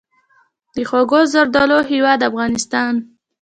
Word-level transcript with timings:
د 0.75 0.77
خوږو 0.89 1.21
زردالو 1.33 1.79
هیواد 1.91 2.19
افغانستان. 2.29 2.93